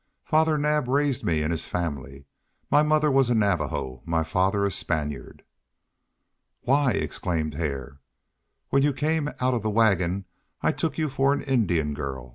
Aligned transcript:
Father 0.25 0.57
Naab 0.57 0.87
raised 0.87 1.23
me 1.23 1.43
in 1.43 1.51
his 1.51 1.67
family. 1.67 2.25
My 2.71 2.81
mother 2.81 3.11
was 3.11 3.29
a 3.29 3.35
Navajo, 3.35 4.01
my 4.03 4.23
father 4.23 4.65
a 4.65 4.71
Spaniard." 4.71 5.43
"Why!" 6.61 6.93
exclaimed 6.93 7.53
Hare. 7.53 7.99
"When 8.69 8.81
you 8.81 8.93
came 8.93 9.27
out 9.39 9.53
of 9.53 9.61
the 9.61 9.69
wagon 9.69 10.25
I 10.63 10.71
took 10.71 10.97
you 10.97 11.07
for 11.07 11.33
an 11.33 11.43
Indian 11.43 11.93
girl. 11.93 12.29